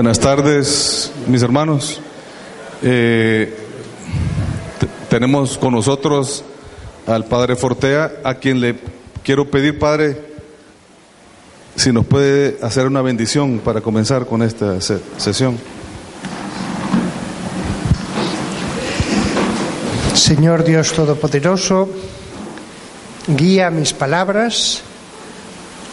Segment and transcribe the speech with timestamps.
[0.00, 2.00] Buenas tardes, mis hermanos.
[2.82, 3.54] Eh,
[5.10, 6.42] tenemos con nosotros
[7.06, 8.76] al Padre Fortea, a quien le
[9.22, 10.18] quiero pedir, Padre,
[11.76, 15.58] si nos puede hacer una bendición para comenzar con esta sesión.
[20.14, 21.90] Señor Dios Todopoderoso,
[23.28, 24.80] guía mis palabras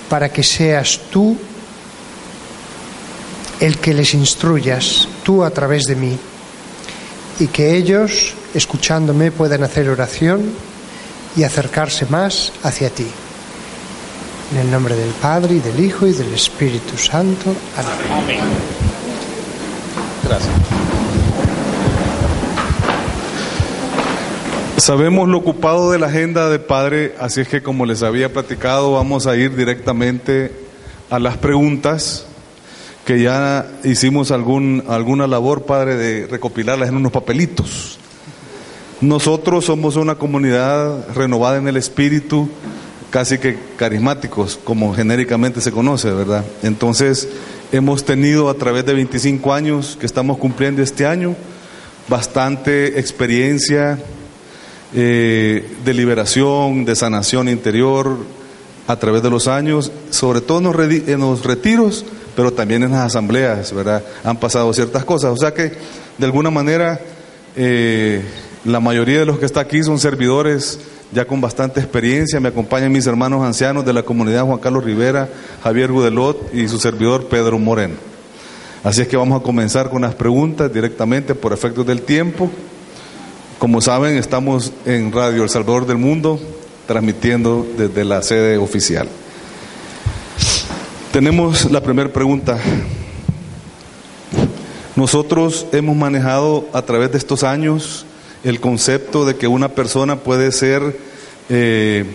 [0.10, 1.38] para que seas tú
[3.60, 6.18] el que les instruyas tú a través de mí
[7.40, 10.52] y que ellos, escuchándome, puedan hacer oración
[11.36, 13.08] y acercarse más hacia ti.
[14.52, 17.54] En el nombre del Padre y del Hijo y del Espíritu Santo.
[17.76, 18.40] Amén.
[20.24, 20.54] Gracias.
[24.78, 28.94] Sabemos lo ocupado de la agenda de Padre, así es que como les había platicado,
[28.94, 30.52] vamos a ir directamente
[31.10, 32.27] a las preguntas
[33.08, 37.98] que ya hicimos algún, alguna labor, Padre, de recopilarlas en unos papelitos.
[39.00, 42.50] Nosotros somos una comunidad renovada en el espíritu,
[43.10, 46.44] casi que carismáticos, como genéricamente se conoce, ¿verdad?
[46.64, 47.30] Entonces,
[47.72, 51.34] hemos tenido a través de 25 años que estamos cumpliendo este año,
[52.10, 54.00] bastante experiencia
[54.94, 58.18] eh, de liberación, de sanación interior
[58.86, 62.04] a través de los años, sobre todo en los retiros
[62.38, 64.04] pero también en las asambleas, ¿verdad?
[64.24, 65.32] Han pasado ciertas cosas.
[65.32, 65.72] O sea que,
[66.20, 67.00] de alguna manera,
[67.56, 68.22] eh,
[68.64, 70.80] la mayoría de los que está aquí son servidores
[71.12, 72.40] ya con bastante experiencia.
[72.40, 75.28] Me acompañan mis hermanos ancianos de la comunidad Juan Carlos Rivera,
[75.64, 77.96] Javier Gudelot y su servidor Pedro Moreno.
[78.84, 82.52] Así es que vamos a comenzar con las preguntas directamente por efectos del tiempo.
[83.58, 86.40] Como saben, estamos en Radio El Salvador del Mundo,
[86.86, 89.10] transmitiendo desde la sede oficial.
[91.12, 92.60] Tenemos la primera pregunta.
[94.96, 98.06] Nosotros hemos manejado a través de estos años
[98.44, 101.00] el concepto de que una persona puede ser
[101.50, 102.06] eh,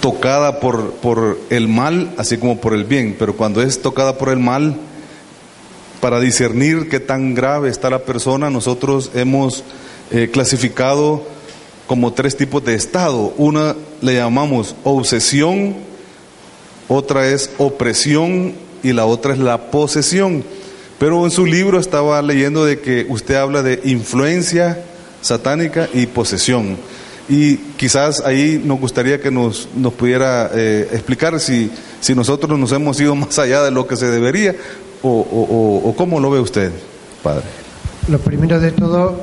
[0.00, 4.28] tocada por, por el mal, así como por el bien, pero cuando es tocada por
[4.28, 4.76] el mal,
[6.00, 9.64] para discernir qué tan grave está la persona, nosotros hemos
[10.10, 11.24] eh, clasificado
[11.86, 13.32] como tres tipos de estado.
[13.36, 15.91] Una le llamamos obsesión,
[16.88, 20.44] otra es opresión y la otra es la posesión.
[20.98, 24.78] Pero en su libro estaba leyendo de que usted habla de influencia
[25.20, 26.76] satánica y posesión.
[27.28, 31.70] Y quizás ahí nos gustaría que nos, nos pudiera eh, explicar si,
[32.00, 34.54] si nosotros nos hemos ido más allá de lo que se debería
[35.02, 36.70] o, o, o cómo lo ve usted,
[37.22, 37.44] padre.
[38.08, 39.18] Lo primero de todo,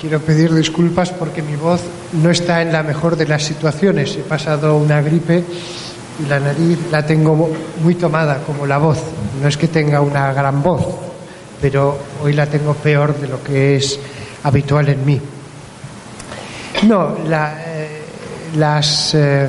[0.00, 1.80] quiero pedir disculpas porque mi voz
[2.12, 4.16] no está en la mejor de las situaciones.
[4.16, 5.44] He pasado una gripe
[6.18, 7.50] y la nariz la tengo
[7.82, 8.98] muy tomada, como la voz.
[9.40, 10.86] No es que tenga una gran voz,
[11.60, 13.98] pero hoy la tengo peor de lo que es
[14.42, 15.20] habitual en mí.
[16.84, 18.02] No, eh,
[18.56, 19.48] las, eh,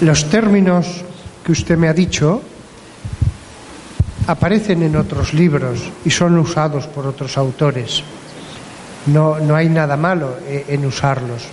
[0.00, 1.04] los términos
[1.44, 2.42] que usted me ha dicho
[4.26, 8.02] aparecen en otros libros y son usados por otros autores.
[9.06, 11.44] No, no hay nada malo eh, en usarlos.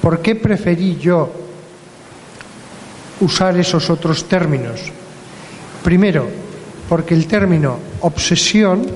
[0.00, 1.45] ¿Por qué preferí yo
[3.20, 4.80] usar esos otros términos.
[5.82, 6.26] Primero,
[6.88, 8.86] porque el término obsesión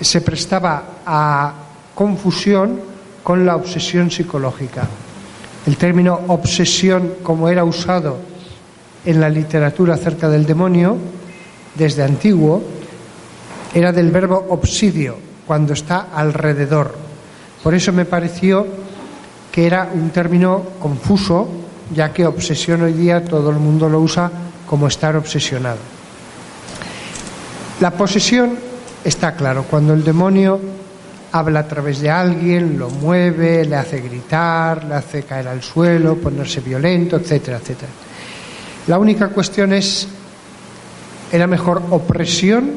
[0.00, 1.52] se prestaba a
[1.94, 2.80] confusión
[3.22, 4.86] con la obsesión psicológica.
[5.66, 8.18] El término obsesión, como era usado
[9.04, 10.96] en la literatura acerca del demonio,
[11.74, 12.62] desde antiguo,
[13.74, 15.16] era del verbo obsidio,
[15.46, 16.94] cuando está alrededor.
[17.62, 18.66] Por eso me pareció
[19.50, 21.48] que era un término confuso
[21.94, 24.30] ya que obsesión hoy día todo el mundo lo usa
[24.66, 25.78] como estar obsesionado.
[27.80, 28.58] La posesión
[29.04, 30.60] está claro, cuando el demonio
[31.32, 36.16] habla a través de alguien, lo mueve, le hace gritar, le hace caer al suelo,
[36.16, 37.92] ponerse violento, etcétera, etcétera.
[38.86, 40.08] La única cuestión es,
[41.30, 42.70] ¿era mejor opresión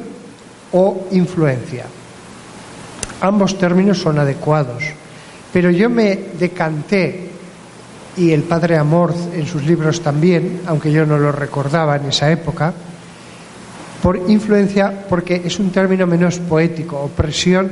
[0.74, 1.86] o influencia?
[3.22, 4.84] Ambos términos son adecuados,
[5.54, 7.31] pero yo me decanté,
[8.18, 12.32] y el padre Amorz en sus libros también, aunque yo no lo recordaba en esa
[12.32, 12.74] época,
[14.02, 17.70] por influencia porque es un término menos poético, opresión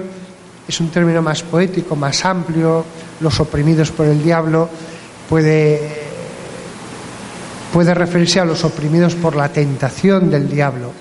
[0.68, 2.86] es un término más poético, más amplio,
[3.22, 4.70] los oprimidos por el diablo
[5.28, 5.80] puede,
[7.74, 10.92] puede referirse a los oprimidos por la tentación del diablo,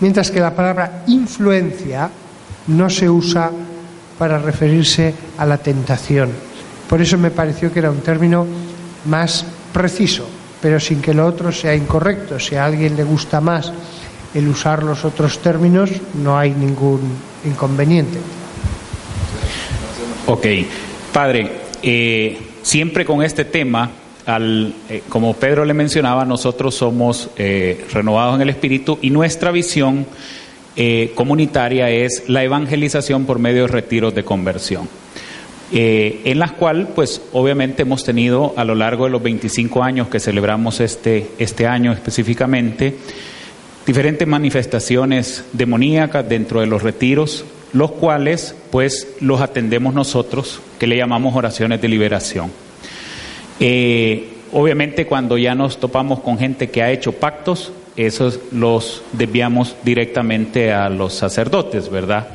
[0.00, 2.10] mientras que la palabra influencia
[2.66, 3.50] no se usa
[4.18, 6.30] para referirse a la tentación.
[6.86, 8.46] Por eso me pareció que era un término
[9.04, 10.26] más preciso,
[10.60, 12.38] pero sin que lo otro sea incorrecto.
[12.38, 13.72] Si a alguien le gusta más
[14.34, 17.00] el usar los otros términos, no hay ningún
[17.44, 18.18] inconveniente.
[20.26, 20.46] Ok,
[21.12, 21.50] padre,
[21.82, 23.90] eh, siempre con este tema,
[24.26, 29.50] al, eh, como Pedro le mencionaba, nosotros somos eh, renovados en el Espíritu y nuestra
[29.50, 30.06] visión
[31.14, 34.88] comunitaria es la evangelización por medio de retiros de conversión.
[35.72, 40.18] En las cuales, pues obviamente hemos tenido a lo largo de los 25 años que
[40.18, 42.96] celebramos este, este año específicamente,
[43.86, 50.96] diferentes manifestaciones demoníacas dentro de los retiros, los cuales pues los atendemos nosotros, que le
[50.96, 52.50] llamamos oraciones de liberación.
[53.58, 59.76] Eh, obviamente cuando ya nos topamos con gente que ha hecho pactos, esos los desviamos
[59.82, 62.28] directamente a los sacerdotes, ¿verdad?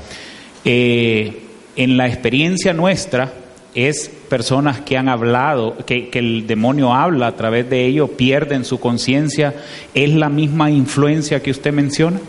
[0.63, 1.44] Eh,
[1.75, 3.33] en la experiencia nuestra
[3.75, 8.79] es personas que han hablado, que, el demonio habla a través de ello, pierden su
[8.79, 9.53] conciencia,
[9.93, 12.19] ¿es la misma influencia que usted menciona?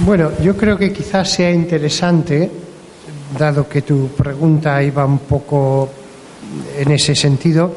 [0.00, 2.50] Bueno, yo creo que quizás sea interesante,
[3.38, 5.90] dado que tu pregunta iba un poco
[6.76, 7.74] en ese sentido,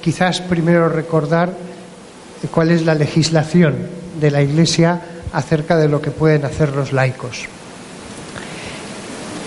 [0.00, 1.52] quizás primero recordar
[2.50, 3.74] cuál es la legislación
[4.20, 5.00] de la Iglesia
[5.32, 7.46] acerca de lo que pueden hacer los laicos.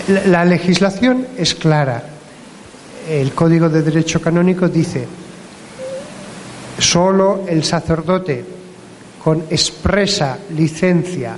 [0.08, 2.02] La legislación es clara.
[3.08, 5.06] El Código de Derecho Canónico dice,
[6.78, 8.44] solo el sacerdote
[9.22, 11.36] con expresa licencia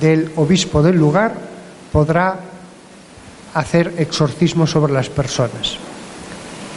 [0.00, 1.34] del obispo del lugar
[1.92, 2.36] podrá
[3.54, 5.76] hacer exorcismo sobre las personas.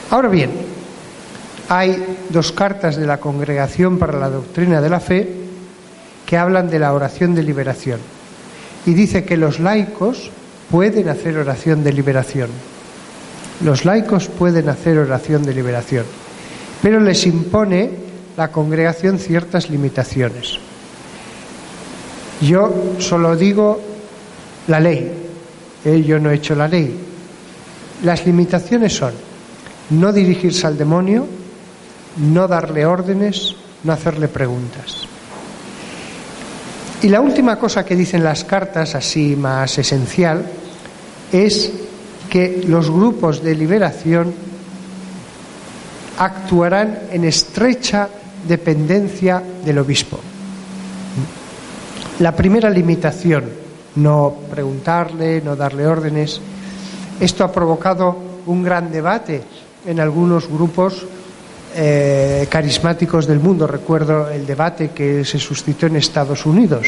[0.09, 0.51] Ahora bien,
[1.69, 5.27] hay dos cartas de la Congregación para la Doctrina de la Fe
[6.25, 7.99] que hablan de la oración de liberación
[8.85, 10.31] y dice que los laicos
[10.69, 12.49] pueden hacer oración de liberación.
[13.63, 16.05] Los laicos pueden hacer oración de liberación,
[16.81, 17.91] pero les impone
[18.35, 20.59] la congregación ciertas limitaciones.
[22.41, 23.81] Yo solo digo
[24.67, 25.11] la ley,
[25.83, 26.03] ¿eh?
[26.03, 26.95] yo no he hecho la ley.
[28.03, 29.13] Las limitaciones son
[29.89, 31.25] no dirigirse al demonio,
[32.17, 35.07] no darle órdenes, no hacerle preguntas.
[37.01, 40.43] Y la última cosa que dicen las cartas, así más esencial,
[41.31, 41.71] es
[42.29, 44.33] que los grupos de liberación
[46.17, 48.09] actuarán en estrecha
[48.47, 50.19] dependencia del obispo.
[52.19, 53.43] La primera limitación,
[53.95, 56.41] no preguntarle, no darle órdenes.
[57.19, 58.17] Esto ha provocado
[58.47, 59.43] un gran debate
[59.85, 61.05] en algunos grupos
[61.79, 63.67] eh, carismáticos del mundo.
[63.67, 66.87] Recuerdo el debate que se suscitó en Estados Unidos,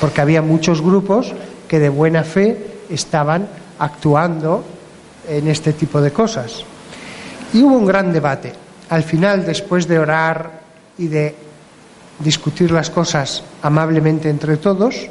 [0.00, 1.34] porque había muchos grupos
[1.68, 3.46] que de buena fe estaban
[3.78, 4.64] actuando
[5.28, 6.64] en este tipo de cosas.
[7.52, 8.54] Y hubo un gran debate.
[8.88, 10.62] Al final, después de orar
[10.96, 11.34] y de
[12.18, 15.06] discutir las cosas amablemente entre todos,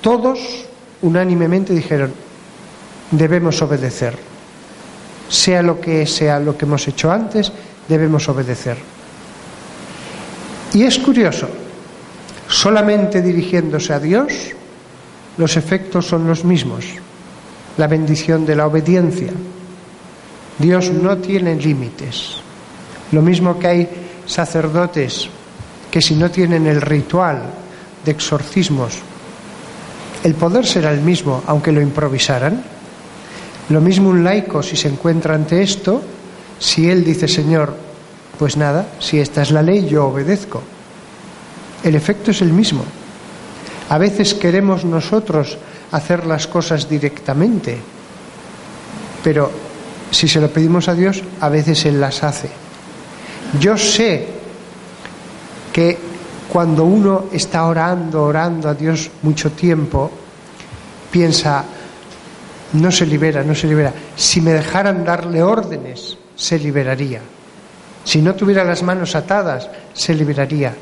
[0.00, 0.66] todos
[1.02, 2.12] unánimemente dijeron,
[3.12, 4.31] debemos obedecer.
[5.32, 7.50] Sea lo que sea lo que hemos hecho antes,
[7.88, 8.76] debemos obedecer.
[10.74, 11.48] Y es curioso,
[12.48, 14.52] solamente dirigiéndose a Dios,
[15.38, 16.84] los efectos son los mismos.
[17.78, 19.32] La bendición de la obediencia.
[20.58, 22.36] Dios no tiene límites.
[23.12, 23.88] Lo mismo que hay
[24.26, 25.30] sacerdotes
[25.90, 27.42] que si no tienen el ritual
[28.04, 28.98] de exorcismos,
[30.24, 32.62] el poder será el mismo, aunque lo improvisaran.
[33.68, 36.02] Lo mismo un laico, si se encuentra ante esto,
[36.58, 37.74] si él dice, Señor,
[38.38, 40.62] pues nada, si esta es la ley, yo obedezco.
[41.82, 42.84] El efecto es el mismo.
[43.88, 45.58] A veces queremos nosotros
[45.90, 47.78] hacer las cosas directamente,
[49.22, 49.50] pero
[50.10, 52.50] si se lo pedimos a Dios, a veces Él las hace.
[53.60, 54.26] Yo sé
[55.72, 55.98] que
[56.48, 60.10] cuando uno está orando, orando a Dios mucho tiempo,
[61.10, 61.64] piensa,
[62.72, 63.92] no se libera, no se libera.
[64.16, 67.20] Si me dejaran darle órdenes, se liberaría.
[68.04, 70.74] Si no tuviera las manos atadas, se liberaría.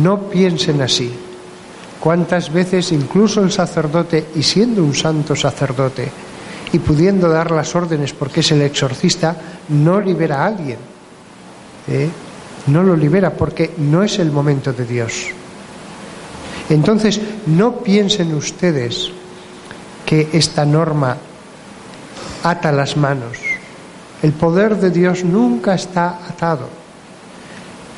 [0.00, 1.12] No piensen así.
[2.00, 6.08] ¿Cuántas veces incluso el sacerdote, y siendo un santo sacerdote,
[6.72, 9.36] y pudiendo dar las órdenes porque es el exorcista,
[9.68, 10.78] no libera a alguien?
[11.88, 12.08] ¿Eh?
[12.66, 15.28] No lo libera porque no es el momento de Dios.
[16.70, 19.12] Entonces, no piensen ustedes
[20.12, 21.16] que esta norma
[22.44, 23.38] ata las manos.
[24.22, 26.68] El poder de Dios nunca está atado.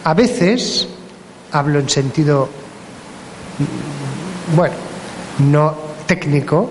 [0.04, 0.87] A veces,
[1.50, 2.49] hablo en sentido,
[4.54, 4.76] bueno,
[5.40, 5.75] no
[6.06, 6.71] técnico,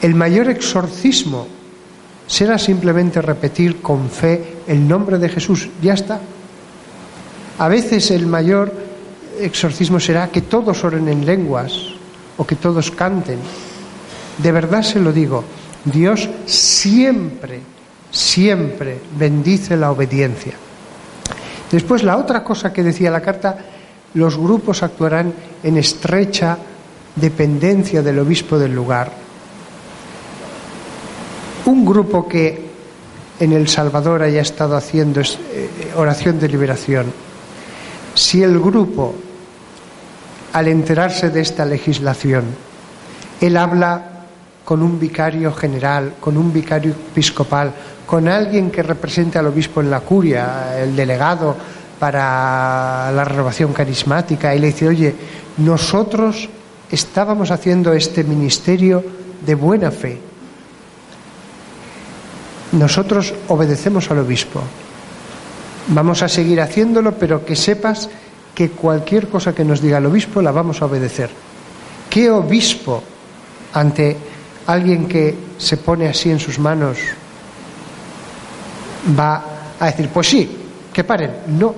[0.00, 1.46] el mayor exorcismo
[2.26, 5.68] será simplemente repetir con fe el nombre de Jesús.
[5.82, 6.20] Ya está.
[7.58, 8.72] A veces el mayor
[9.38, 11.74] exorcismo será que todos oren en lenguas
[12.38, 13.40] o que todos canten.
[14.38, 15.44] De verdad se lo digo,
[15.84, 17.60] Dios siempre,
[18.10, 20.54] siempre bendice la obediencia.
[21.70, 23.58] Después, la otra cosa que decía la carta,
[24.14, 26.58] los grupos actuarán en estrecha
[27.14, 29.10] dependencia del obispo del lugar.
[31.64, 32.66] Un grupo que
[33.40, 35.24] en El Salvador haya estado haciendo eh,
[35.96, 37.06] oración de liberación,
[38.14, 39.14] si el grupo,
[40.52, 42.44] al enterarse de esta legislación,
[43.40, 44.15] él habla
[44.66, 47.72] con un vicario general, con un vicario episcopal,
[48.04, 51.56] con alguien que represente al obispo en la curia, el delegado
[52.00, 55.14] para la renovación carismática, y le dice, oye,
[55.58, 56.48] nosotros
[56.90, 59.04] estábamos haciendo este ministerio
[59.46, 60.18] de buena fe.
[62.72, 64.60] Nosotros obedecemos al obispo.
[65.86, 68.10] Vamos a seguir haciéndolo, pero que sepas
[68.52, 71.30] que cualquier cosa que nos diga el obispo la vamos a obedecer.
[72.10, 73.00] ¿Qué obispo
[73.72, 74.34] ante
[74.66, 76.98] alguien que se pone así en sus manos
[79.18, 79.44] va
[79.78, 80.56] a decir, pues sí,
[80.92, 81.30] que paren?
[81.58, 81.74] No.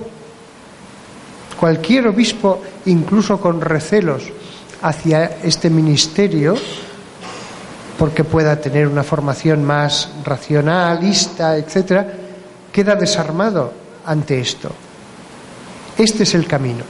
[1.59, 4.23] Cualquier obispo, incluso con recelos
[4.81, 6.55] hacia este ministerio,
[7.97, 12.07] porque pueda tener una formación más racionalista, etcétera,
[12.71, 13.73] queda desarmado
[14.05, 14.71] ante esto.
[15.97, 16.85] Este es el camino.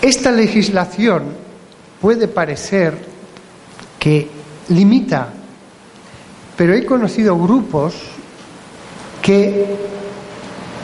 [0.00, 1.24] Esta legislación
[2.00, 3.11] puede parecer
[4.02, 4.26] que
[4.70, 5.28] limita,
[6.56, 7.94] pero he conocido grupos
[9.22, 9.76] que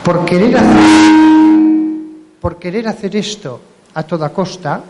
[0.05, 1.59] por querer hacer,
[2.39, 3.59] por querer hacer esto
[3.93, 4.81] a toda costa,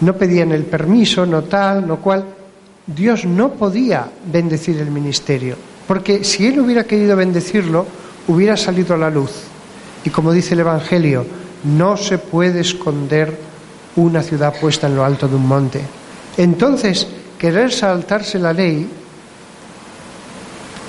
[0.00, 2.24] no pedían el permiso, no tal, no cual,
[2.86, 5.54] Dios no podía bendecir el ministerio,
[5.86, 7.84] porque si Él hubiera querido bendecirlo,
[8.26, 9.32] hubiera salido a la luz.
[10.02, 11.26] Y como dice el Evangelio,
[11.64, 13.36] no se puede esconder
[13.96, 15.82] una ciudad puesta en lo alto de un monte.
[16.38, 17.06] Entonces,
[17.38, 18.88] querer saltarse la ley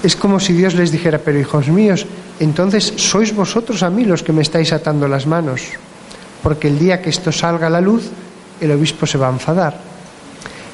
[0.02, 2.06] es como si Dios les dijera, pero hijos míos,
[2.40, 5.64] entonces sois vosotros a mí los que me estáis atando las manos,
[6.42, 8.08] porque el día que esto salga a la luz,
[8.62, 9.76] el obispo se va a enfadar.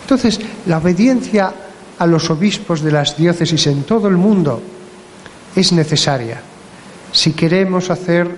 [0.03, 1.51] Entonces, la obediencia
[1.97, 4.61] a los obispos de las diócesis en todo el mundo
[5.55, 6.41] es necesaria
[7.15, 8.29] si queremos hacer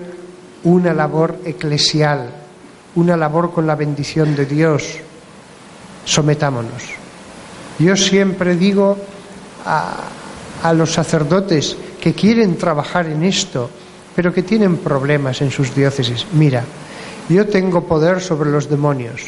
[0.62, 2.30] una labor eclesial,
[2.94, 4.98] una labor con la bendición de Dios,
[6.08, 6.82] sometámonos.
[7.78, 8.96] Yo siempre digo
[9.64, 13.70] a, los sacerdotes que quieren trabajar en esto,
[14.16, 16.64] pero que tienen problemas en sus diócesis, mira,
[17.28, 19.22] yo tengo poder sobre los demonios,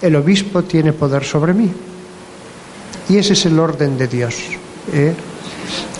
[0.00, 1.70] el obispo tiene poder sobre mí.
[3.08, 4.36] Y ese es el orden de Dios.
[4.92, 5.12] ¿eh?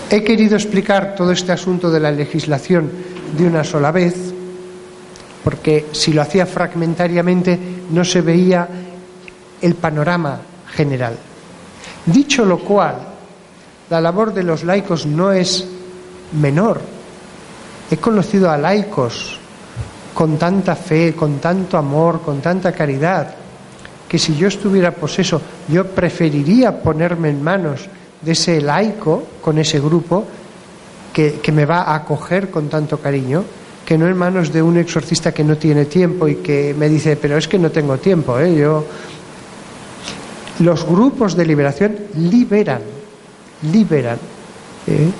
[0.09, 2.89] He querido explicar todo este asunto de la legislación
[3.37, 4.15] de una sola vez,
[5.43, 7.59] porque si lo hacía fragmentariamente
[7.91, 8.67] no se veía
[9.61, 10.39] el panorama
[10.73, 11.17] general.
[12.05, 12.95] Dicho lo cual,
[13.89, 15.65] la labor de los laicos no es
[16.33, 16.81] menor.
[17.89, 19.39] He conocido a laicos
[20.13, 23.35] con tanta fe, con tanto amor, con tanta caridad,
[24.07, 27.87] que si yo estuviera poseso, yo preferiría ponerme en manos
[28.21, 30.25] de ese laico con ese grupo
[31.13, 33.43] que, me va a acoger con tanto cariño,
[33.85, 37.15] que no en manos de un exorcista que no tiene tiempo y que me dice,
[37.15, 38.55] pero es que no tengo tiempo, ¿eh?
[38.55, 38.85] yo.
[40.59, 42.81] Los grupos de liberación liberan,
[43.71, 44.17] liberan.
[44.87, 45.11] ¿eh?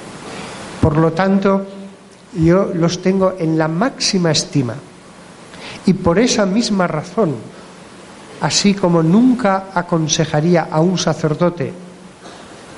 [0.81, 1.65] Por lo tanto,
[2.33, 4.75] yo los tengo en la máxima estima.
[5.85, 7.35] Y por esa misma razón,
[8.41, 11.73] así como nunca aconsejaría a un sacerdote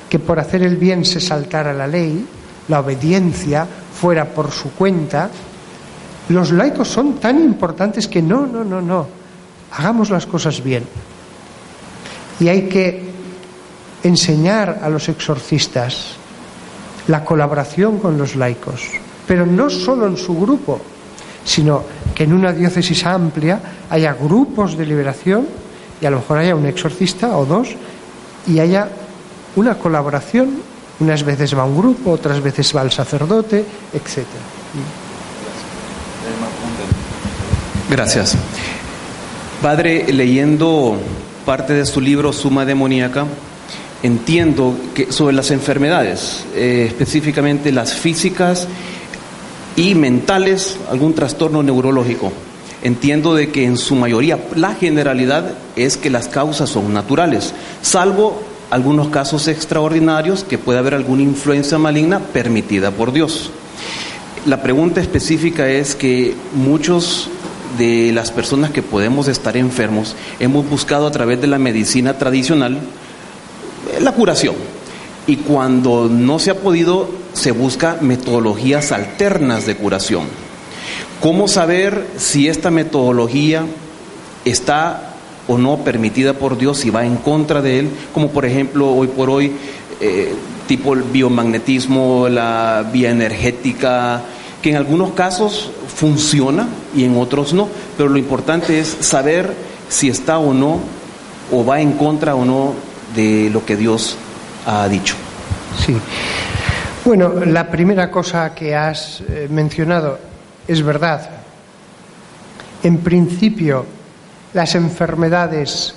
[0.10, 2.26] que por hacer el bien se saltara la ley,
[2.68, 3.68] la obediencia
[4.00, 5.30] fuera por su cuenta,
[6.30, 9.08] los laicos son tan importantes que no, no, no, no,
[9.72, 10.84] hagamos las cosas bien.
[12.40, 13.04] Y hay que
[14.04, 16.16] enseñar a los exorcistas
[17.08, 18.82] la colaboración con los laicos,
[19.26, 20.82] pero no solo en su grupo,
[21.44, 25.48] sino que en una diócesis amplia haya grupos de liberación
[26.02, 27.70] y a lo mejor haya un exorcista o dos
[28.46, 28.90] y haya
[29.56, 30.78] una colaboración.
[31.00, 33.64] Unas veces va un grupo, otras veces va el sacerdote,
[33.94, 34.26] etc.
[37.90, 38.36] Gracias.
[39.62, 40.98] Padre, leyendo
[41.48, 43.26] parte de su libro Suma Demoníaca,
[44.04, 48.68] entiendo que sobre las enfermedades, eh, específicamente las físicas
[49.78, 52.34] y mentales, algún trastorno neurológico.
[52.84, 58.42] Entiendo de que en su mayoría, la generalidad es que las causas son naturales, salvo
[58.70, 63.52] algunos casos extraordinarios que puede haber alguna influencia maligna permitida por Dios.
[64.46, 67.30] La pregunta específica es que muchos
[67.78, 72.76] de las personas que podemos estar enfermos hemos buscado a través de la medicina tradicional
[72.76, 74.56] eh, la curación.
[75.26, 80.24] Y cuando no se ha podido, se busca metodologías alternas de curación.
[81.20, 83.66] ¿Cómo saber si esta metodología
[84.46, 85.16] está
[85.48, 87.90] o no permitida por Dios, si va en contra de Él?
[88.14, 89.52] Como por ejemplo, hoy por hoy,
[90.00, 90.34] eh,
[90.68, 94.22] tipo el biomagnetismo, la vía energética,
[94.62, 99.52] que en algunos casos funciona y en otros no, pero lo importante es saber
[99.90, 100.80] si está o no,
[101.52, 102.74] o va en contra o no
[103.16, 104.16] de lo que Dios
[104.68, 105.16] ha dicho.
[105.84, 105.98] Sí.
[107.04, 110.20] Bueno, la primera cosa que has eh, mencionado
[110.68, 111.30] es verdad.
[112.84, 113.84] En principio,
[114.54, 115.96] las enfermedades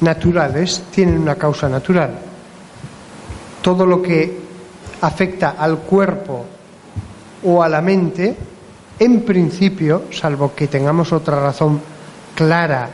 [0.00, 2.12] naturales tienen una causa natural.
[3.60, 4.38] Todo lo que
[5.02, 6.46] afecta al cuerpo
[7.44, 8.34] o a la mente,
[8.98, 11.80] en principio, salvo que tengamos otra razón
[12.34, 12.90] clara,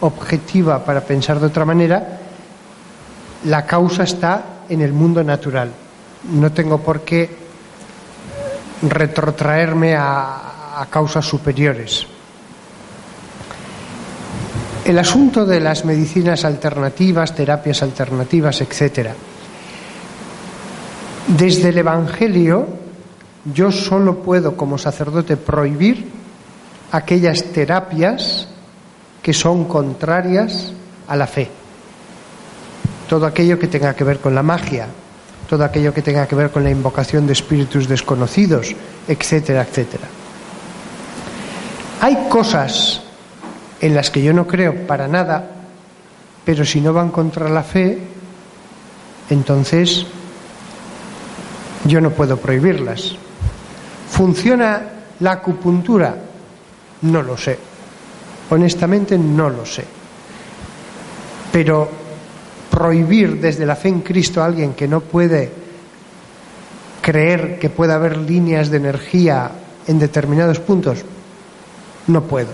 [0.00, 2.18] objetiva para pensar de otra manera,
[3.44, 5.70] la causa está en el mundo natural.
[6.32, 7.30] No tengo por qué
[8.82, 12.06] retrotraerme a, causas superiores.
[14.84, 19.12] El asunto de las medicinas alternativas, terapias alternativas, etcétera.
[21.26, 22.77] Desde el Evangelio,
[23.44, 26.08] yo solo puedo como sacerdote prohibir
[26.92, 28.48] aquellas terapias
[29.22, 30.72] que son contrarias
[31.06, 31.50] a la fe
[33.08, 34.86] todo aquello que tenga que ver con la magia,
[35.48, 38.76] todo aquello que tenga que ver con la invocación de espíritus desconocidos,
[39.08, 40.06] etcétera, etcétera.
[42.02, 43.00] Hay cosas
[43.80, 45.50] en las que yo no creo para nada,
[46.44, 47.98] pero si no van contra la fe,
[49.30, 50.06] entonces
[51.86, 53.16] yo no puedo prohibirlas.
[54.10, 54.82] ¿Funciona
[55.20, 56.14] la acupuntura?
[57.02, 57.58] No lo sé.
[58.50, 59.84] Honestamente no lo sé.
[61.52, 61.88] Pero
[62.70, 65.50] prohibir desde la fe en Cristo a alguien que no puede
[67.00, 69.50] creer que pueda haber líneas de energía
[69.86, 71.04] en determinados puntos,
[72.06, 72.50] no puedo.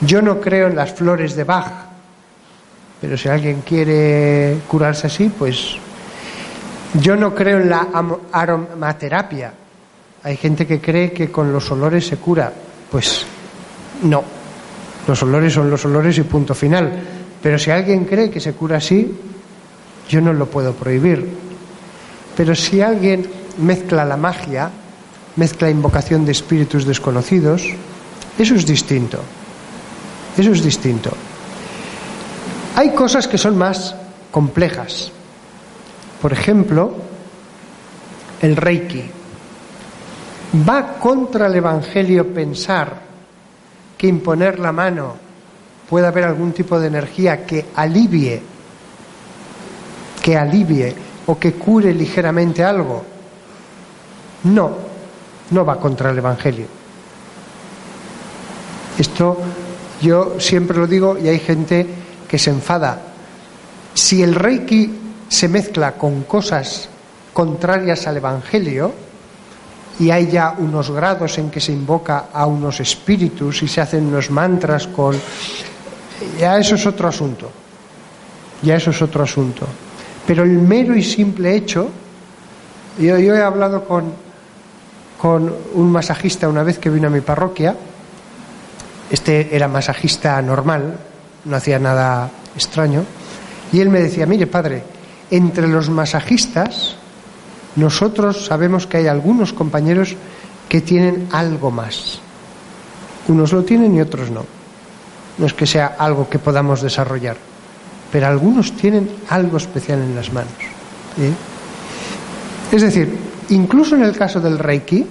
[0.00, 1.72] Yo no creo en las flores de Bach,
[3.00, 5.76] pero si alguien quiere curarse así, pues
[6.94, 7.88] yo no creo en la
[8.32, 9.52] aromaterapia.
[10.26, 12.52] Hay gente que cree que con los olores se cura.
[12.90, 13.24] Pues
[14.02, 14.24] no.
[15.06, 16.90] Los olores son los olores y punto final.
[17.40, 19.16] Pero si alguien cree que se cura así,
[20.08, 21.28] yo no lo puedo prohibir.
[22.36, 23.24] Pero si alguien
[23.58, 24.68] mezcla la magia,
[25.36, 27.62] mezcla invocación de espíritus desconocidos,
[28.36, 29.20] eso es distinto.
[30.36, 31.12] Eso es distinto.
[32.74, 33.94] Hay cosas que son más
[34.32, 35.12] complejas.
[36.20, 36.96] Por ejemplo,
[38.42, 39.15] el Reiki.
[40.56, 43.00] ¿Va contra el Evangelio pensar
[43.98, 45.16] que imponer la mano
[45.88, 48.42] puede haber algún tipo de energía que alivie,
[50.22, 50.94] que alivie
[51.26, 53.04] o que cure ligeramente algo.
[54.44, 54.70] No,
[55.50, 56.66] no va contra el Evangelio.
[58.98, 59.38] Esto
[60.00, 61.86] yo siempre lo digo y hay gente
[62.28, 63.00] que se enfada.
[63.94, 64.92] Si el Reiki
[65.28, 66.88] se mezcla con cosas
[67.32, 69.05] contrarias al Evangelio,
[69.98, 74.06] y hay ya unos grados en que se invoca a unos espíritus y se hacen
[74.06, 75.16] unos mantras con
[76.38, 77.50] ya eso es otro asunto.
[78.62, 79.66] Ya eso es otro asunto.
[80.26, 81.88] Pero el mero y simple hecho,
[82.98, 84.12] yo, he hablado con,
[85.18, 87.76] con un masajista una vez que vino a mi parroquia,
[89.10, 90.98] este era masajista normal,
[91.44, 93.04] no hacía nada extraño,
[93.72, 94.82] y él me decía, mire padre,
[95.30, 96.95] entre los masajistas
[97.76, 100.16] nosotros sabemos que hay algunos compañeros
[100.68, 102.18] que tienen algo más.
[103.28, 104.44] Unos lo tienen y otros no.
[105.38, 107.36] No es que sea algo que podamos desarrollar,
[108.10, 110.52] pero algunos tienen algo especial en las manos.
[111.18, 111.32] ¿eh?
[112.72, 113.16] Es decir,
[113.50, 115.06] incluso en el caso del Reiki,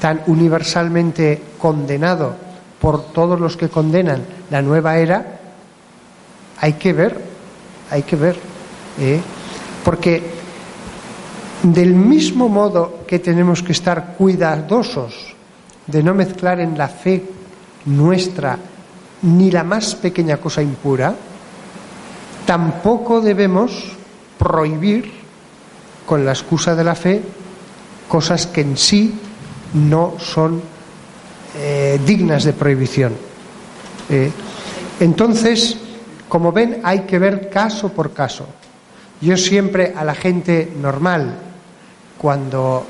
[0.00, 2.34] tan universalmente condenado
[2.80, 5.40] por todos los que condenan la nueva era,
[6.60, 7.20] hay que ver,
[7.90, 8.36] hay que ver.
[9.00, 9.20] ¿eh?
[9.84, 10.35] Porque
[11.62, 15.34] del mismo modo que tenemos que estar cuidadosos
[15.86, 17.24] de no mezclar en la fe
[17.86, 18.58] nuestra
[19.22, 21.14] ni la más pequeña cosa impura,
[22.44, 23.96] tampoco debemos
[24.38, 25.10] prohibir
[26.04, 27.22] con la excusa de la fe
[28.08, 29.14] cosas que en sí
[29.74, 30.60] no son
[31.56, 33.12] eh, dignas de prohibición.
[34.08, 34.30] Eh,
[35.00, 35.76] entonces,
[36.28, 38.46] como ven, hay que ver caso por caso.
[39.20, 41.45] Yo siempre a la gente normal,
[42.18, 42.86] cuando,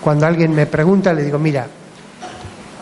[0.00, 1.66] cuando alguien me pregunta, le digo, mira,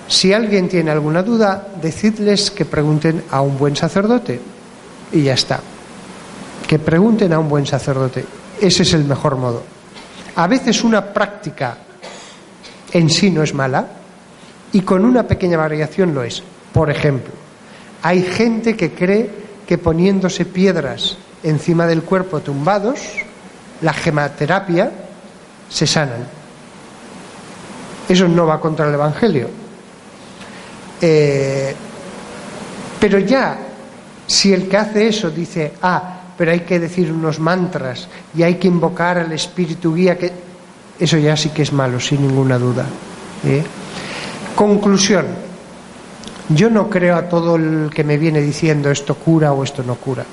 [0.07, 4.41] si alguien tiene alguna duda, decidles que pregunten a un buen sacerdote
[5.13, 5.61] y ya está.
[6.67, 8.25] Que pregunten a un buen sacerdote.
[8.61, 9.63] Ese es el mejor modo.
[10.37, 11.79] A veces una práctica
[12.93, 13.87] en sí no es mala
[14.73, 16.43] y con una pequeña variación lo es.
[16.73, 17.33] Por ejemplo,
[18.03, 19.31] hay gente que cree
[19.67, 23.01] que poniéndose piedras encima del cuerpo tumbados,
[23.81, 24.91] la gematerapia,
[25.69, 26.27] se sanan.
[28.09, 29.65] Eso no va contra el Evangelio
[31.07, 31.75] eh,
[32.99, 33.59] pero ya,
[34.27, 38.55] si el que hace eso dice, ah, pero hay que decir unos mantras y hay
[38.55, 40.33] que invocar al espíritu guía, que
[40.99, 42.87] eso ya sí que es malo, sin ninguna duda.
[43.45, 43.63] ¿eh?
[44.57, 45.27] Conclusión.
[46.49, 49.97] Yo no creo a todo el que me viene diciendo esto cura o esto no
[49.97, 50.25] cura.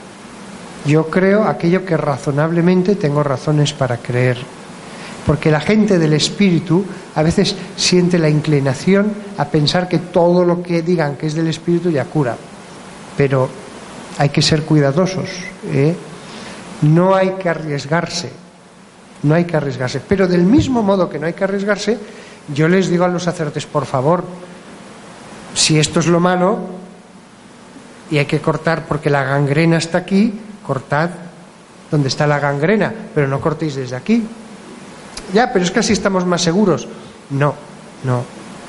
[0.85, 4.37] Yo creo aquello que razonablemente tengo razones para creer
[5.25, 6.83] porque la gente del espíritu
[7.15, 11.47] a veces siente la inclinación a pensar que todo lo que digan que es del
[11.47, 12.35] espíritu ya cura,
[13.17, 13.49] pero
[14.17, 15.29] hay que ser cuidadosos,
[15.71, 15.95] ¿eh?
[16.81, 18.31] no hay que arriesgarse,
[19.23, 21.97] no hay que arriesgarse, pero del mismo modo que no hay que arriesgarse,
[22.53, 24.23] yo les digo a los sacerdotes, por favor,
[25.53, 26.59] si esto es lo malo
[28.09, 30.33] y hay que cortar porque la gangrena está aquí,
[30.65, 31.09] cortad
[31.91, 34.25] donde está la gangrena, pero no cortéis desde aquí,
[35.33, 36.87] ya, pero es que así estamos más seguros.
[37.29, 37.55] No,
[38.03, 38.23] no.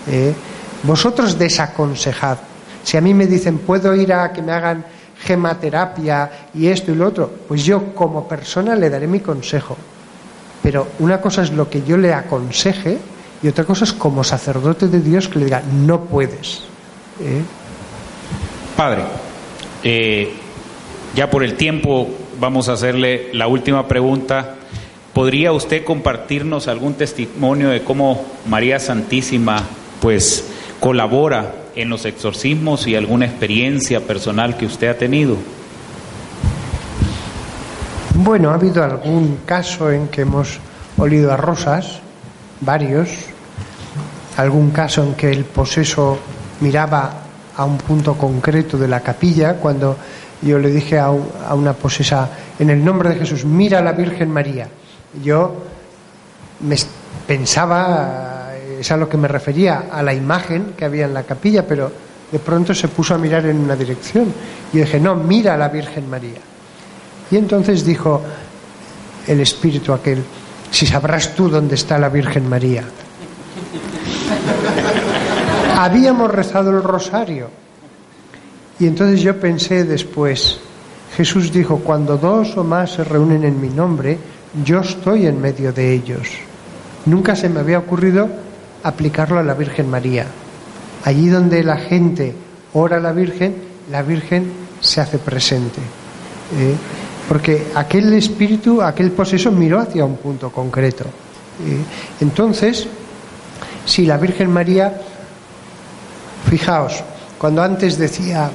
[0.07, 0.35] Eh,
[0.83, 2.39] vosotros desaconsejad.
[2.83, 4.85] Si a mí me dicen, puedo ir a que me hagan
[5.21, 9.77] gematerapia y esto y lo otro, pues yo como persona le daré mi consejo.
[10.63, 12.99] Pero una cosa es lo que yo le aconseje
[13.43, 16.63] y otra cosa es como sacerdote de Dios que le diga, no puedes.
[17.21, 17.43] ¿eh?
[18.77, 19.03] Padre,
[19.83, 20.33] eh,
[21.15, 22.09] ya por el tiempo
[22.41, 24.57] vamos a hacerle la última pregunta
[25.15, 29.63] ¿Podría usted compartirnos algún testimonio de cómo María Santísima
[30.01, 30.49] pues
[30.81, 35.37] colabora en los exorcismos y alguna experiencia personal que usted ha tenido?
[38.15, 40.59] Bueno, ha habido algún caso en que hemos
[40.97, 42.01] olido a rosas,
[42.63, 43.11] varios,
[44.39, 46.19] algún caso en que el poseso
[46.61, 47.13] miraba
[47.55, 49.99] a un punto concreto de la capilla, cuando
[50.41, 54.31] yo le dije a, una posesa, en el nombre de Jesús, mira a la Virgen
[54.31, 54.69] María
[55.23, 55.55] yo
[56.61, 56.77] me
[57.27, 61.67] pensaba, es a lo que me refería, a la imagen que había en la capilla,
[61.67, 61.91] pero
[62.31, 64.33] de pronto se puso a mirar en una dirección.
[64.73, 66.41] Y dije, no, mira a la Virgen María.
[67.31, 68.23] Y entonces dijo
[69.27, 70.23] el espíritu aquel,
[70.71, 72.85] si sabrás tú dónde está la Virgen María.
[75.79, 77.49] Habíamos rezado el rosario.
[78.79, 80.59] Y entonces yo pensé después,
[81.17, 84.19] Jesús dijo, cuando dos o más se reúnen en mi nombre,
[84.65, 86.29] yo estoy en medio de ellos.
[87.07, 88.29] Nunca se me había ocurrido
[88.83, 90.27] aplicarlo a la Virgen María.
[91.05, 92.35] Allí donde la gente
[92.75, 93.55] ora a la Virgen,
[93.91, 95.81] la Virgen se hace presente.
[95.81, 96.75] ¿eh?
[97.29, 101.05] Porque aquel espíritu, aquel poseso miró hacia un punto concreto.
[101.05, 102.21] ¿eh?
[102.21, 102.87] Entonces,
[103.85, 105.01] si la Virgen María,
[106.49, 107.03] fijaos,
[107.39, 108.51] cuando antes decía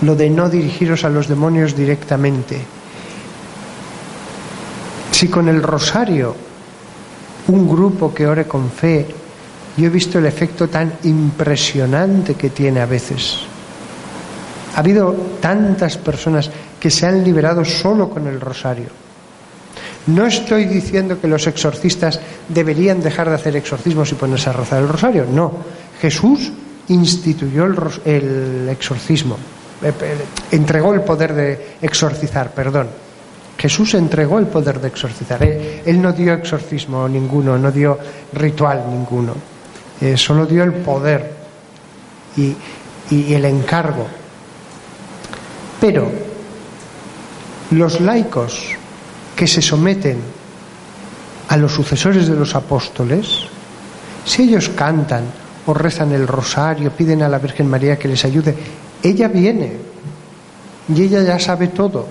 [0.00, 2.58] lo de no dirigiros a los demonios directamente,
[5.22, 6.34] si con el rosario
[7.46, 9.06] un grupo que ore con fe,
[9.76, 13.38] yo he visto el efecto tan impresionante que tiene a veces.
[14.74, 18.88] Ha habido tantas personas que se han liberado solo con el rosario.
[20.08, 24.82] No estoy diciendo que los exorcistas deberían dejar de hacer exorcismos y ponerse a rozar
[24.82, 25.52] el rosario, no.
[26.00, 26.50] Jesús
[26.88, 29.36] instituyó el, el exorcismo,
[29.84, 29.92] eh,
[30.50, 33.11] entregó el poder de exorcizar, perdón.
[33.58, 35.42] Jesús entregó el poder de exorcizar.
[35.42, 37.98] Él, no dio exorcismo ninguno, no dio
[38.32, 39.34] ritual ninguno.
[40.00, 41.32] Eh, solo dio el poder
[42.36, 42.56] y,
[43.10, 44.06] y el encargo.
[45.80, 46.10] Pero
[47.72, 48.76] Los laicos
[49.34, 50.18] que se someten
[51.48, 53.48] a los sucesores de los apóstoles,
[54.26, 55.24] si ellos cantan
[55.64, 58.54] o rezan el rosario, piden a la Virgen María que les ayude,
[59.02, 59.72] ella viene
[60.94, 62.06] y ella ya sabe todo.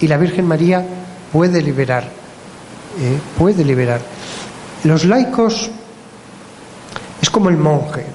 [0.00, 0.84] Y la Virgen María
[1.32, 3.18] puede liberar, ¿eh?
[3.36, 4.00] puede liberar.
[4.84, 5.70] Los laicos
[7.20, 8.06] es como el monje.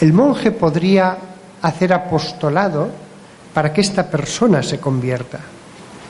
[0.00, 1.16] El monje podría
[1.62, 2.88] hacer apostolado
[3.52, 5.40] para que esta persona se convierta.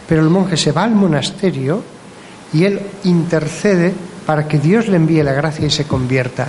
[0.08, 1.82] Pero el monje se va al monasterio
[2.52, 3.94] y él intercede
[4.26, 6.48] para que Dios le envíe la gracia y se convierta.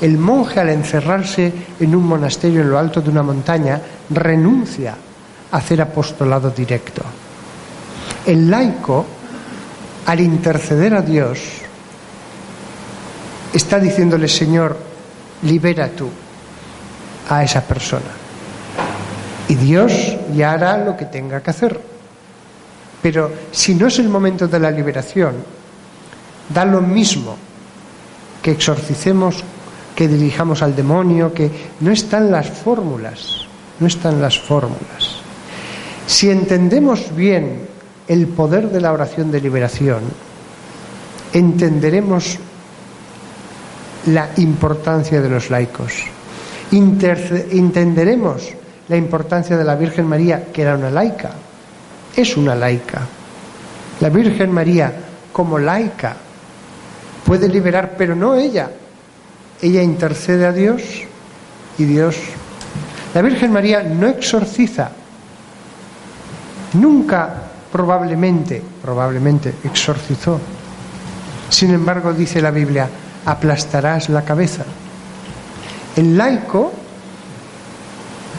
[0.00, 4.96] El monje al encerrarse en un monasterio en lo alto de una montaña renuncia
[5.52, 7.02] a hacer apostolado directo.
[8.30, 9.04] El laico,
[10.06, 11.40] al interceder a Dios,
[13.52, 14.76] está diciéndole, Señor,
[15.42, 16.08] libera tú
[17.28, 18.06] a esa persona.
[19.48, 19.92] Y Dios
[20.32, 21.80] ya hará lo que tenga que hacer.
[23.02, 25.34] Pero si no es el momento de la liberación,
[26.54, 27.36] da lo mismo
[28.40, 29.42] que exorcicemos,
[29.96, 33.44] que dirijamos al demonio, que no están las fórmulas,
[33.80, 35.18] no están las fórmulas.
[36.06, 37.69] Si entendemos bien
[38.10, 40.00] el poder de la oración de liberación,
[41.32, 42.40] entenderemos
[44.06, 45.92] la importancia de los laicos.
[46.72, 48.48] entenderemos
[48.88, 51.30] la importancia de la Virgen María, que era una laica,
[52.16, 53.02] es una laica.
[54.00, 54.92] La Virgen María,
[55.32, 56.16] como laica,
[57.24, 58.72] puede liberar, pero no ella.
[59.62, 60.82] Ella intercede a Dios
[61.78, 62.16] y Dios.
[63.14, 64.90] La Virgen María no exorciza,
[66.72, 70.40] nunca probablemente, probablemente exorcizó.
[71.48, 72.88] Sin embargo, dice la Biblia,
[73.26, 74.64] aplastarás la cabeza.
[75.96, 76.72] El laico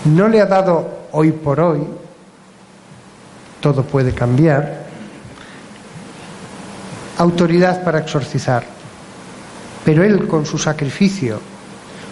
[0.06, 1.82] no le ha dado hoy por hoy,
[3.60, 4.86] todo puede cambiar,
[7.18, 8.64] autoridad para exorcizar,
[9.86, 11.40] pero él con su sacrificio,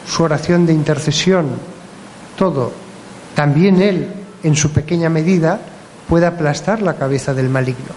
[0.05, 1.47] su oración de intercesión,
[2.37, 2.71] todo,
[3.35, 5.59] también él en su pequeña medida
[6.09, 7.93] puede aplastar la cabeza del maligno.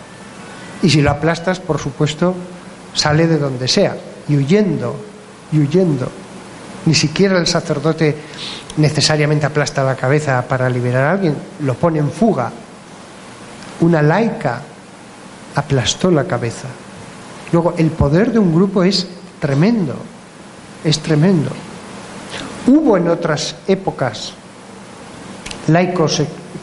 [0.82, 2.34] Y si lo aplastas, por supuesto,
[2.94, 3.96] sale de donde sea
[4.28, 4.94] y huyendo,
[5.50, 6.08] y huyendo.
[6.84, 8.16] Ni siquiera el sacerdote
[8.76, 12.50] necesariamente aplasta la cabeza para liberar a alguien, lo pone en fuga.
[13.80, 14.60] Una laica
[15.54, 16.68] aplastó la cabeza.
[17.52, 19.06] Luego, el poder de un grupo es
[19.40, 19.94] tremendo,
[20.84, 21.50] es tremendo.
[22.66, 24.32] Hubo en otras épocas
[25.68, 26.22] laicos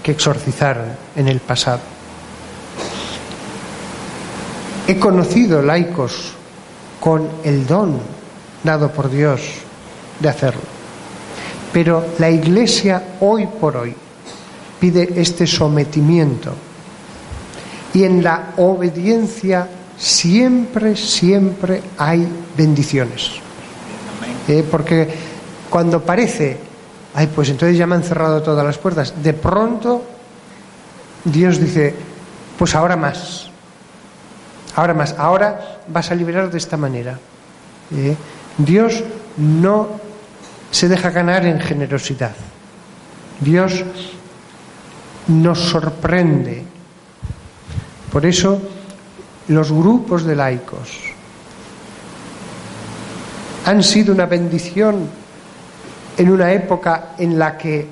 [0.10, 1.82] que exorcizaron en el pasado.
[4.88, 6.34] He conocido laicos
[7.00, 8.00] con el don
[8.64, 9.40] dado por Dios
[10.20, 10.64] de hacerlo.
[11.72, 13.94] Pero la Iglesia hoy por hoy
[14.80, 16.54] pide este sometimiento
[17.94, 23.30] y en la obediencia siempre, siempre hay bendiciones.
[24.48, 25.08] Eh, porque
[25.70, 26.58] cuando parece,
[27.20, 30.04] ay, pues entonces ya me han cerrado todas las puertas, de pronto
[31.26, 31.94] Dios dice,
[32.58, 33.50] pues ahora más.
[34.74, 37.20] Ahora más, ahora vas a liberar de esta manera.
[37.94, 38.16] ¿Eh?
[38.58, 39.04] Dios
[39.36, 40.00] no
[40.72, 42.32] se deja ganar en generosidad.
[43.42, 43.84] Dios
[45.28, 46.64] nos sorprende.
[48.14, 48.62] Por eso
[49.50, 50.98] los grupos de laicos
[53.66, 55.19] han sido una bendición
[56.20, 57.88] en una época en la que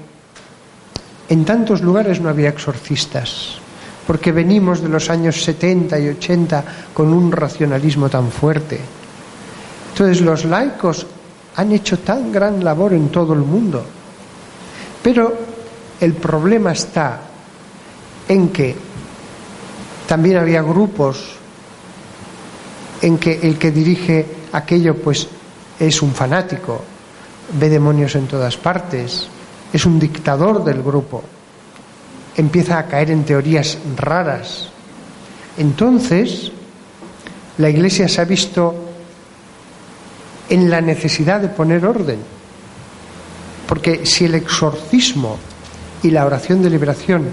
[1.30, 3.60] en tantos lugares no había exorcistas
[4.08, 6.64] porque venimos de los años 70 y 80
[6.94, 8.80] con un racionalismo tan fuerte.
[9.92, 11.06] Entonces los laicos
[11.58, 13.84] han hecho tan gran labor en todo el mundo.
[15.04, 15.36] Pero
[16.00, 17.20] el problema está
[18.30, 18.76] en que
[20.08, 21.36] también había grupos
[23.02, 25.28] en que el que dirige aquello pues
[25.80, 26.82] es un fanático,
[27.54, 29.28] ve demonios en todas partes,
[29.72, 31.24] es un dictador del grupo
[32.38, 34.70] empieza a caer en teorías raras.
[35.58, 36.52] Entonces,
[37.58, 38.76] la Iglesia se ha visto
[40.48, 42.20] en la necesidad de poner orden.
[43.68, 45.38] Porque si el exorcismo
[46.04, 47.28] y la oración de liberación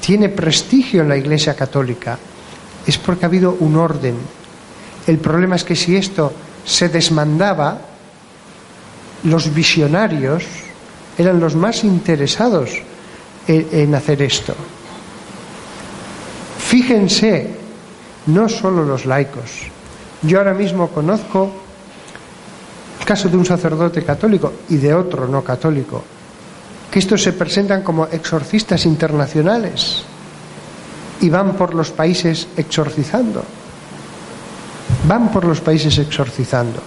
[0.00, 2.16] tiene prestigio en la Iglesia católica,
[2.86, 4.16] es porque ha habido un orden.
[5.06, 6.32] El problema es que si esto
[6.64, 7.80] se desmandaba,
[9.24, 10.44] los visionarios
[11.18, 12.70] eran los más interesados
[13.46, 14.54] en, hacer esto.
[16.58, 17.50] Fíjense,
[18.26, 19.50] no solo los laicos.
[20.22, 21.52] Yo ahora mismo conozco
[23.00, 26.02] el caso de un sacerdote católico y de otro no católico,
[26.90, 30.04] que estos se presentan como exorcistas internacionales.
[31.20, 33.44] y van por los países exorcizando.
[35.06, 36.80] Van por los países exorcizando.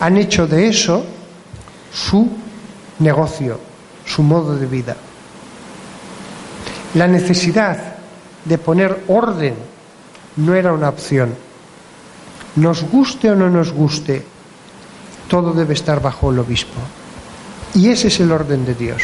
[0.00, 1.04] Han hecho de eso
[1.94, 2.28] su
[2.98, 3.58] negocio,
[4.04, 4.96] su modo de vida.
[6.94, 7.94] La necesidad
[8.44, 9.54] de poner orden
[10.36, 11.34] no era una opción.
[12.56, 14.24] Nos guste o no nos guste,
[15.28, 16.80] todo debe estar bajo el obispo.
[17.74, 19.02] Y ese es el orden de Dios.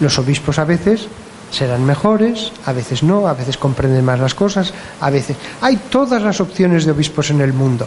[0.00, 1.08] Los obispos a veces
[1.50, 5.36] serán mejores, a veces no, a veces comprenden más las cosas, a veces...
[5.60, 7.86] Hay todas las opciones de obispos en el mundo.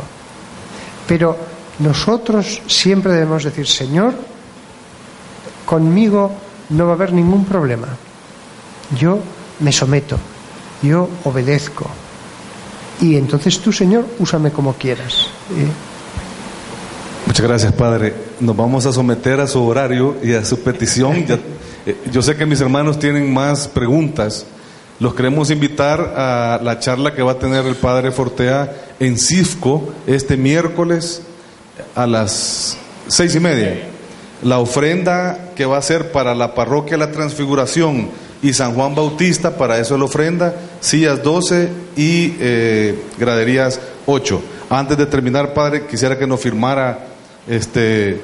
[1.07, 1.37] Pero
[1.79, 4.13] nosotros siempre debemos decir, Señor,
[5.65, 6.31] conmigo
[6.69, 7.87] no va a haber ningún problema.
[8.99, 9.19] Yo
[9.59, 10.17] me someto,
[10.81, 11.87] yo obedezco.
[13.01, 15.27] Y entonces tú, Señor, úsame como quieras.
[17.27, 18.13] Muchas gracias, Padre.
[18.39, 21.25] Nos vamos a someter a su horario y a su petición.
[21.85, 24.45] Eh, yo sé que mis hermanos tienen más preguntas.
[24.99, 29.93] Los queremos invitar a la charla que va a tener el Padre Fortea en CIFCO
[30.07, 31.21] este miércoles
[31.95, 33.75] a las seis y media.
[34.43, 38.09] La ofrenda que va a ser para la parroquia La Transfiguración
[38.41, 44.41] y San Juan Bautista, para eso es la ofrenda, sillas 12 y eh, graderías 8.
[44.69, 46.99] Antes de terminar, Padre, quisiera que nos firmara
[47.47, 48.21] este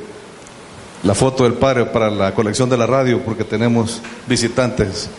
[1.04, 5.10] la foto del padre para la colección de la radio porque tenemos visitantes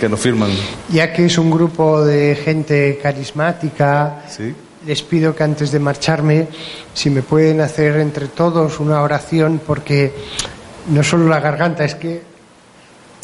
[0.00, 0.50] que nos firman.
[0.90, 4.24] Ya que es un grupo de gente carismática,
[4.86, 6.46] les pido que antes de marcharme,
[6.94, 10.14] si me pueden hacer entre todos una oración porque
[10.88, 12.22] no solo la garganta, es que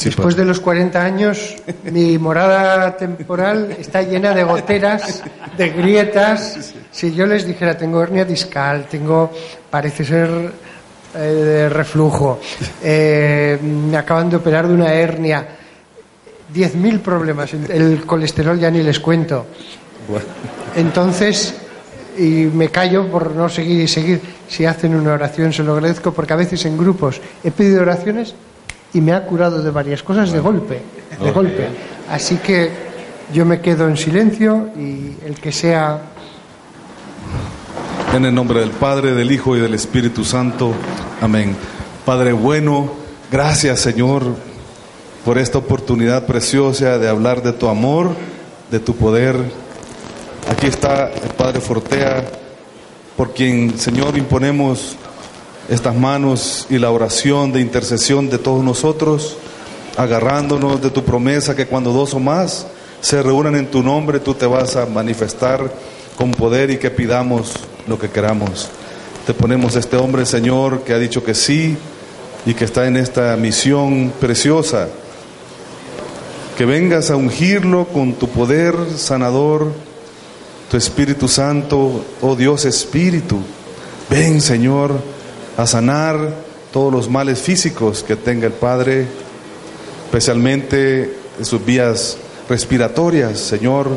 [0.03, 5.23] después de los 40 años mi morada temporal está llena de goteras,
[5.57, 6.75] de grietas.
[6.91, 9.31] Si yo les dijera, tengo hernia discal, tengo,
[9.71, 10.53] parece ser
[11.15, 12.41] eh, de reflujo,
[12.83, 15.47] eh, me acaban de operar de una hernia,
[16.53, 19.47] 10.000 problemas, el colesterol ya ni les cuento.
[20.77, 21.55] Entonces,
[22.19, 26.13] y me callo por no seguir y seguir, si hacen una oración se lo agradezco,
[26.13, 28.35] porque a veces en grupos he pedido oraciones
[28.93, 30.81] y me ha curado de varias cosas de golpe,
[31.23, 31.69] de golpe.
[32.11, 32.71] Así que
[33.33, 36.03] yo me quedo en silencio y el que sea
[38.13, 40.73] en el nombre del Padre, del Hijo y del Espíritu Santo.
[41.23, 41.57] Amén.
[42.05, 42.93] Padre bueno,
[43.31, 44.25] gracias Señor
[45.25, 48.11] por esta oportunidad preciosa de hablar de tu amor,
[48.71, 49.62] de tu poder.
[50.49, 52.25] Aquí está el Padre Fortea,
[53.17, 54.97] por quien Señor imponemos
[55.69, 59.37] estas manos y la oración de intercesión de todos nosotros,
[59.97, 62.67] agarrándonos de tu promesa que cuando dos o más
[63.01, 65.73] se reúnan en tu nombre, tú te vas a manifestar
[66.17, 67.55] con poder y que pidamos
[67.87, 68.69] lo que queramos.
[69.27, 71.77] Te ponemos este hombre, Señor, que ha dicho que sí
[72.45, 74.89] y que está en esta misión preciosa.
[76.59, 79.73] Que vengas a ungirlo con tu poder sanador,
[80.73, 83.39] tu Espíritu Santo, oh Dios Espíritu.
[84.09, 84.99] Ven, Señor,
[85.59, 86.17] a sanar
[86.73, 89.07] todos los males físicos que tenga el Padre,
[90.07, 92.17] especialmente sus vías
[92.49, 93.91] respiratorias, Señor,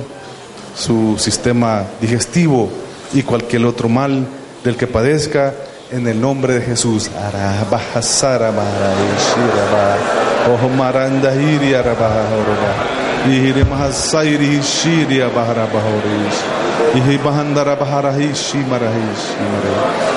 [0.78, 2.70] su sistema digestivo
[3.14, 4.28] y cualquier otro mal
[4.62, 5.54] del que padezca
[5.92, 7.10] en el nombre de Jesús.
[16.96, 19.72] Ihi bahandara bahara hishi marahishi mare.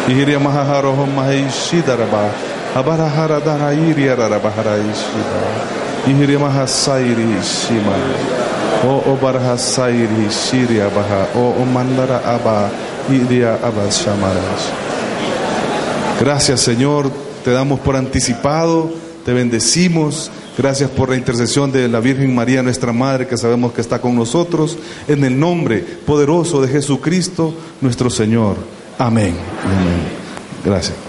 [0.08, 2.30] Ihiri mahaharoho mahishi daraba.
[2.74, 5.18] Abara hara dara iri arara bahara ishi.
[6.06, 8.14] Ihiri mahasairi shimare.
[8.86, 11.26] O obarha sairi shiria baha.
[11.34, 12.70] O mandara aba
[13.10, 14.70] iria abas shamaras.
[16.20, 17.10] Gracias Señor,
[17.44, 18.90] te damos por anticipado,
[19.24, 20.30] te bendecimos.
[20.58, 24.16] Gracias por la intercesión de la Virgen María, nuestra Madre, que sabemos que está con
[24.16, 24.76] nosotros.
[25.06, 28.56] En el nombre poderoso de Jesucristo, nuestro Señor.
[28.98, 29.36] Amén.
[30.64, 31.07] Gracias.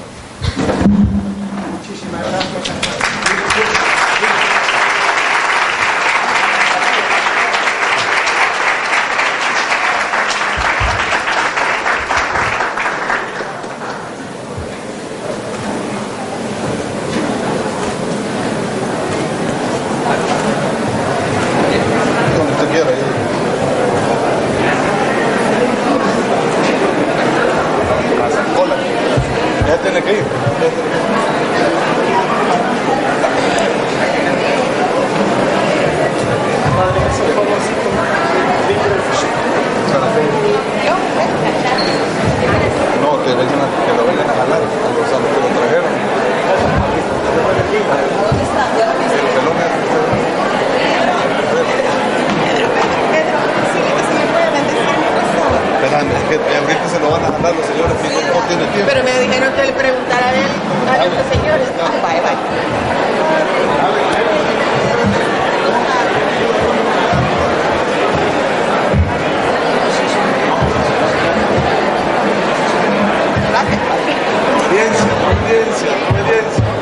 [75.50, 76.79] obediencia, obediencia.